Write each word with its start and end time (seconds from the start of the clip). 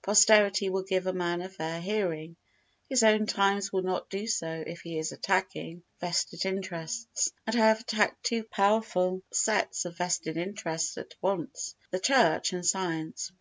Posterity 0.00 0.70
will 0.70 0.84
give 0.84 1.06
a 1.06 1.12
man 1.12 1.42
a 1.42 1.50
fair 1.50 1.82
hearing; 1.82 2.36
his 2.88 3.02
own 3.02 3.26
times 3.26 3.70
will 3.70 3.82
not 3.82 4.08
do 4.08 4.26
so 4.26 4.64
if 4.66 4.80
he 4.80 4.96
is 4.98 5.12
attacking 5.12 5.82
vested 6.00 6.46
interests, 6.46 7.30
and 7.46 7.54
I 7.56 7.66
have 7.68 7.80
attacked 7.80 8.24
two 8.24 8.44
powerful 8.44 9.22
sets 9.34 9.84
of 9.84 9.98
vested 9.98 10.38
interests 10.38 10.96
at 10.96 11.14
once. 11.20 11.74
[The 11.90 12.00
Church 12.00 12.54
and 12.54 12.64
Science. 12.64 13.32